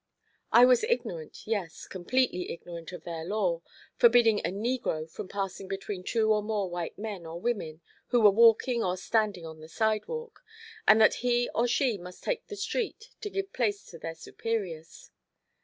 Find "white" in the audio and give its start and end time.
6.71-6.97